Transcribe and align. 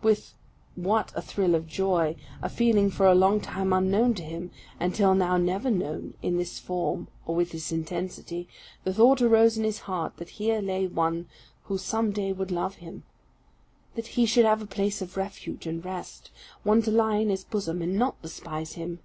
With 0.00 0.32
what 0.74 1.12
a 1.14 1.20
thrill 1.20 1.54
of 1.54 1.66
joy, 1.66 2.16
a 2.40 2.48
feeling 2.48 2.90
for 2.90 3.06
a 3.06 3.14
long 3.14 3.42
time 3.42 3.74
unknown 3.74 4.14
to 4.14 4.22
him, 4.22 4.50
and 4.80 4.94
till 4.94 5.14
now 5.14 5.36
never 5.36 5.70
known 5.70 6.14
in 6.22 6.38
this 6.38 6.58
form 6.58 7.08
or 7.26 7.34
with 7.36 7.50
this 7.52 7.70
intensity, 7.70 8.48
the 8.84 8.94
thought 8.94 9.20
arose 9.20 9.58
in 9.58 9.64
his 9.64 9.80
heart 9.80 10.16
that 10.16 10.30
here 10.40 10.62
lay 10.62 10.86
one 10.86 11.28
who 11.64 11.76
some 11.76 12.10
day 12.10 12.32
would 12.32 12.50
love 12.50 12.76
him; 12.76 13.02
that 13.96 14.06
he 14.06 14.24
should 14.24 14.46
have 14.46 14.62
a 14.62 14.66
place 14.66 15.02
of 15.02 15.18
refuge 15.18 15.66
and 15.66 15.84
rest; 15.84 16.30
one 16.62 16.80
to 16.80 16.90
lie 16.90 17.16
in 17.16 17.28
his 17.28 17.44
bosom 17.44 17.82
and 17.82 17.98
not 17.98 18.22
despise 18.22 18.76
him! 18.80 19.00